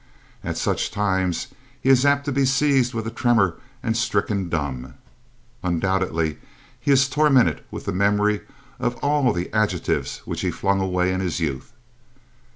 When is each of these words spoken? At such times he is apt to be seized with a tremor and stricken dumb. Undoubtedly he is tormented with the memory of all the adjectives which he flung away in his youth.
At 0.43 0.57
such 0.57 0.89
times 0.89 1.49
he 1.79 1.87
is 1.89 2.07
apt 2.07 2.25
to 2.25 2.31
be 2.31 2.43
seized 2.43 2.95
with 2.95 3.05
a 3.05 3.11
tremor 3.11 3.57
and 3.83 3.95
stricken 3.95 4.49
dumb. 4.49 4.95
Undoubtedly 5.61 6.39
he 6.79 6.89
is 6.89 7.07
tormented 7.07 7.63
with 7.69 7.85
the 7.85 7.91
memory 7.91 8.41
of 8.79 8.95
all 9.03 9.31
the 9.31 9.53
adjectives 9.53 10.23
which 10.25 10.41
he 10.41 10.49
flung 10.49 10.81
away 10.81 11.13
in 11.13 11.19
his 11.19 11.39
youth. 11.39 11.71